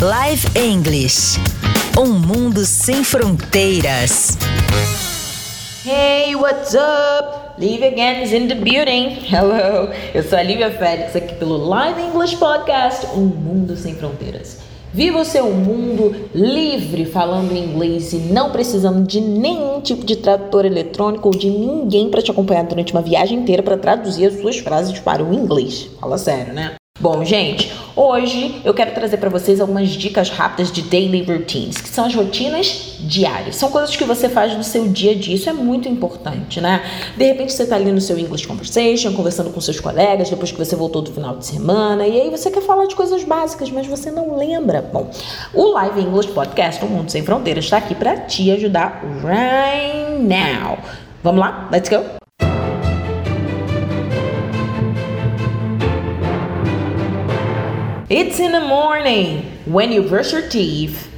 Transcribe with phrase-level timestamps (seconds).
[0.00, 1.40] Live English.
[1.98, 4.38] Um mundo sem fronteiras.
[5.84, 7.60] Hey, what's up?
[7.60, 9.18] Live Again is in the building.
[9.28, 14.58] Hello, eu sou a Lívia Félix aqui pelo Live English Podcast, Um Mundo Sem Fronteiras.
[14.94, 20.64] Viva o seu mundo livre falando inglês e não precisando de nenhum tipo de tradutor
[20.64, 24.58] eletrônico ou de ninguém para te acompanhar durante uma viagem inteira para traduzir as suas
[24.58, 25.90] frases para o inglês.
[26.00, 26.77] Fala sério, né?
[27.00, 31.88] Bom, gente, hoje eu quero trazer para vocês algumas dicas rápidas de daily routines, que
[31.88, 33.54] são as rotinas diárias.
[33.54, 36.82] São coisas que você faz no seu dia a dia, isso é muito importante, né?
[37.16, 40.58] De repente você tá ali no seu English Conversation, conversando com seus colegas, depois que
[40.58, 43.86] você voltou do final de semana, e aí você quer falar de coisas básicas, mas
[43.86, 44.82] você não lembra.
[44.82, 45.08] Bom,
[45.54, 50.78] o Live English Podcast, O Mundo Sem Fronteiras, está aqui para te ajudar right now.
[51.22, 51.68] Vamos lá?
[51.70, 52.27] Let's go!
[58.10, 61.10] It's in the morning when you brush your teeth,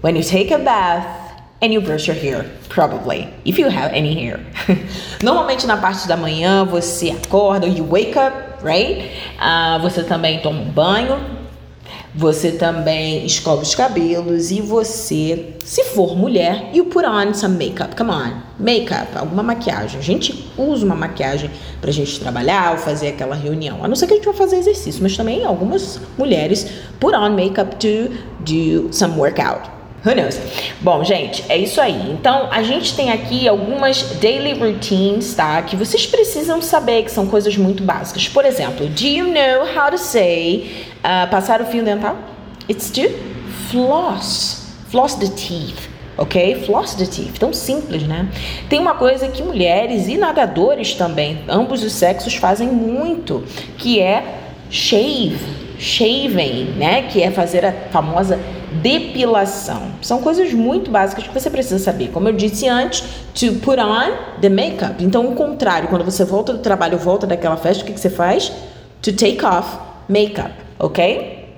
[0.00, 4.14] when you take a bath, and you brush your hair, probably, if you have any
[4.14, 4.40] hair.
[5.20, 9.10] Normalmente na parte da manhã você acorda, you wake up, right?
[9.38, 11.20] Uh, você também toma um banho,
[12.18, 17.94] você também escova os cabelos e você, se for mulher, you put on some makeup.
[17.94, 20.00] Come on, makeup, alguma maquiagem.
[20.00, 21.48] A gente usa uma maquiagem
[21.80, 23.84] pra gente trabalhar ou fazer aquela reunião.
[23.84, 26.66] A não ser que a gente vá fazer exercício, mas também algumas mulheres
[26.98, 29.70] put on makeup to do some workout.
[30.04, 30.40] Who knows?
[30.80, 32.12] Bom, gente, é isso aí.
[32.12, 35.60] Então, a gente tem aqui algumas daily routines, tá?
[35.62, 38.28] Que vocês precisam saber que são coisas muito básicas.
[38.28, 42.16] Por exemplo, do you know how to say uh, passar o fio dental?
[42.68, 43.08] It's to
[43.70, 44.66] floss.
[44.90, 45.88] Floss the teeth.
[46.18, 46.64] Ok?
[46.66, 47.38] Floss the teeth.
[47.38, 48.28] Tão simples, né?
[48.68, 53.44] Tem uma coisa que mulheres e nadadores também, ambos os sexos, fazem muito,
[53.78, 54.24] que é
[54.68, 55.38] shave.
[55.78, 57.02] Shaving, né?
[57.02, 58.38] Que é fazer a famosa
[58.82, 59.92] depilação.
[60.02, 62.08] São coisas muito básicas que você precisa saber.
[62.08, 63.00] Como eu disse antes,
[63.32, 65.02] to put on the makeup.
[65.02, 68.10] Então, o contrário, quando você volta do trabalho, volta daquela festa, o que, que você
[68.10, 68.52] faz?
[69.02, 69.78] To take off
[70.08, 71.48] makeup, ok?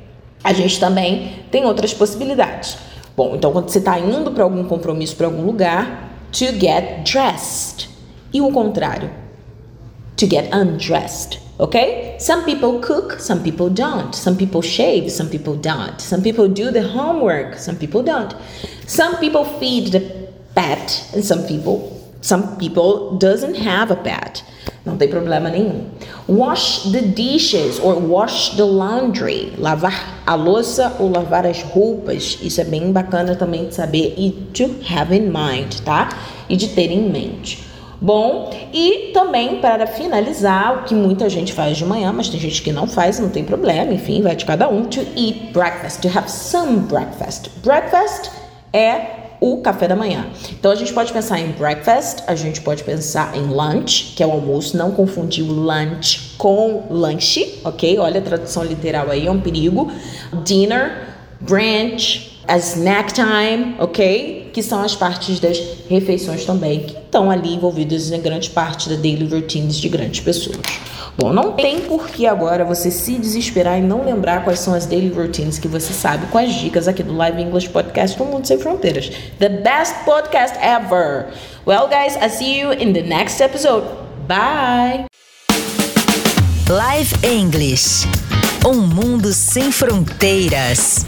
[0.42, 2.78] A gente também tem outras possibilidades.
[3.16, 7.91] Bom, então quando você está indo para algum compromisso, para algum lugar, to get dressed.
[8.32, 9.10] E o contrário,
[10.16, 11.41] to get undressed.
[11.58, 12.16] Okay?
[12.19, 14.14] Some people cook, some people don't.
[14.14, 16.00] Some people shave, some people don't.
[16.00, 18.34] Some people do the homework, some people don't.
[18.87, 20.00] Some people feed the
[20.54, 24.44] pet and some people some people doesn't have a pet.
[24.84, 25.87] Não tem problema nenhum.
[26.30, 29.52] Wash the dishes or wash the laundry.
[29.58, 32.38] Lavar a louça ou lavar as roupas.
[32.41, 36.08] Isso é bem bacana também de saber e to have in mind, tá?
[36.48, 37.64] E de ter em mente.
[38.00, 42.62] Bom, e também para finalizar, o que muita gente faz de manhã, mas tem gente
[42.62, 46.08] que não faz, não tem problema, enfim, vai de cada um, to eat breakfast, to
[46.16, 47.50] have some breakfast.
[47.62, 48.30] Breakfast
[48.72, 50.26] é o café da manhã.
[50.52, 54.26] Então a gente pode pensar em breakfast, a gente pode pensar em lunch, que é
[54.26, 57.98] o almoço, não confundir o lunch com lanche, ok?
[57.98, 59.90] Olha a tradução literal aí, é um perigo.
[60.44, 61.08] Dinner,
[61.40, 64.50] brunch, a snack time, ok?
[64.52, 65.58] Que são as partes das
[65.88, 70.58] refeições também, que estão ali envolvidas em grande parte da daily routines de grandes pessoas.
[71.16, 74.86] Bom, não tem por que agora você se desesperar e não lembrar quais são as
[74.86, 78.46] daily routines que você sabe com as dicas aqui do Live English Podcast do Mundo
[78.46, 79.10] Sem Fronteiras.
[79.38, 81.26] The best podcast ever.
[81.66, 83.84] Well, guys, I see you in the next episode.
[84.26, 85.06] Bye.
[86.68, 88.06] Live English.
[88.64, 91.04] Um mundo sem fronteiras.